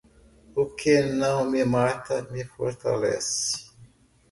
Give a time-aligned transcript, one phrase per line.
[0.55, 3.51] O que não me mata, me fortalece.